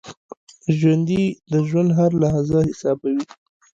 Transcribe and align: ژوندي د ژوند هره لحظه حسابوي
ژوندي 0.77 1.23
د 1.51 1.53
ژوند 1.67 1.89
هره 1.97 2.17
لحظه 2.23 2.59
حسابوي 2.69 3.23